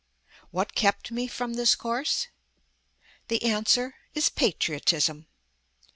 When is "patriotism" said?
4.29-5.27